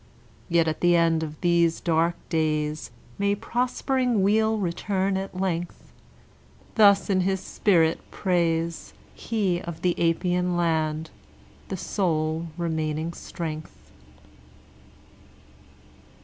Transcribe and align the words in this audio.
Yet 0.49 0.67
at 0.67 0.81
the 0.81 0.95
end 0.95 1.21
of 1.21 1.39
these 1.41 1.79
dark 1.79 2.15
days 2.29 2.89
May 3.19 3.35
prospering 3.35 4.23
weal 4.23 4.57
return 4.57 5.15
at 5.15 5.39
length; 5.39 5.93
Thus 6.73 7.07
in 7.07 7.21
his 7.21 7.39
spirit 7.39 7.99
prays 8.09 8.93
He 9.13 9.61
of 9.61 9.83
the 9.83 9.93
Apian 9.99 10.57
land 10.57 11.11
the 11.69 11.77
sole 11.77 12.47
remaining 12.57 13.13
strength. 13.13 13.91